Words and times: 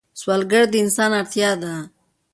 سوالګر 0.19 0.63
د 0.71 0.73
انسان 0.83 1.11
اړتیا 1.19 1.51
ده 1.61 1.73